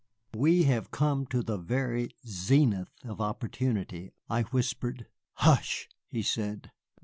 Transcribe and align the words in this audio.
"We 0.35 0.63
have 0.63 0.89
come 0.89 1.27
at 1.31 1.45
the 1.45 1.59
very 1.59 2.09
zenith 2.25 2.89
of 3.03 3.21
opportunity," 3.21 4.13
I 4.27 4.41
whispered. 4.41 5.05
"Hush!" 5.41 5.87
he 6.07 6.23
said. 6.23 6.71